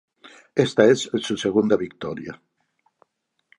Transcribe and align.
Esta 0.55 0.85
es 0.85 1.01
su 1.13 1.37
segunda 1.37 1.77
victoria. 1.77 2.41